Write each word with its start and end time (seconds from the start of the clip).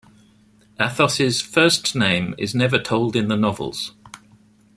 Athos's 0.79 1.41
first 1.41 1.95
name 1.95 2.33
is 2.39 2.55
never 2.55 2.79
told 2.79 3.15
in 3.15 3.27
the 3.27 3.37
novels. 3.37 3.93